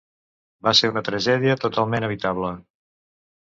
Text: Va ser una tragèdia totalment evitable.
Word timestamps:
Va 0.67 0.73
ser 0.79 0.89
una 0.93 1.03
tragèdia 1.11 1.59
totalment 1.67 2.11
evitable. 2.11 2.53